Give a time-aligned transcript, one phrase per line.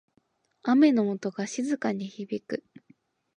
[0.63, 2.63] 雨の音が静かに響く。